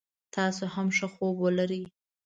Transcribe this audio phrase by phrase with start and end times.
[0.35, 1.83] تاسو هم ښه خوب ولری